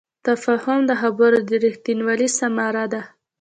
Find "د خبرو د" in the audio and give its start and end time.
0.89-1.51